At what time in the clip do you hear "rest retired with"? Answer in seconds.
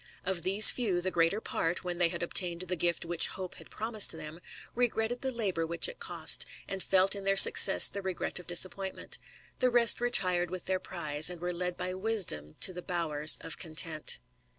9.69-10.65